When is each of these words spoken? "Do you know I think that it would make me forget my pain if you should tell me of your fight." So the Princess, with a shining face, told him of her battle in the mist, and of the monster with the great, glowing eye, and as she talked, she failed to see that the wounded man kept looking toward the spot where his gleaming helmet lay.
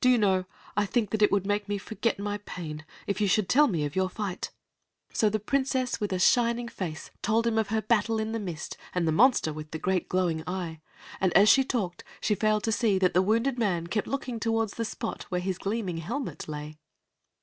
"Do 0.00 0.08
you 0.08 0.16
know 0.16 0.46
I 0.74 0.86
think 0.86 1.10
that 1.10 1.20
it 1.20 1.30
would 1.30 1.44
make 1.46 1.68
me 1.68 1.76
forget 1.76 2.18
my 2.18 2.38
pain 2.38 2.86
if 3.06 3.20
you 3.20 3.28
should 3.28 3.46
tell 3.46 3.66
me 3.68 3.84
of 3.84 3.94
your 3.94 4.08
fight." 4.08 4.50
So 5.12 5.28
the 5.28 5.38
Princess, 5.38 6.00
with 6.00 6.14
a 6.14 6.18
shining 6.18 6.66
face, 6.66 7.10
told 7.20 7.46
him 7.46 7.58
of 7.58 7.68
her 7.68 7.82
battle 7.82 8.18
in 8.18 8.32
the 8.32 8.38
mist, 8.38 8.78
and 8.94 9.02
of 9.02 9.06
the 9.08 9.12
monster 9.12 9.52
with 9.52 9.72
the 9.72 9.78
great, 9.78 10.08
glowing 10.08 10.42
eye, 10.46 10.80
and 11.20 11.30
as 11.34 11.50
she 11.50 11.62
talked, 11.62 12.04
she 12.22 12.34
failed 12.34 12.64
to 12.64 12.72
see 12.72 12.98
that 12.98 13.12
the 13.12 13.20
wounded 13.20 13.58
man 13.58 13.86
kept 13.86 14.06
looking 14.06 14.40
toward 14.40 14.70
the 14.70 14.84
spot 14.86 15.24
where 15.24 15.42
his 15.42 15.58
gleaming 15.58 15.98
helmet 15.98 16.48
lay. 16.48 16.78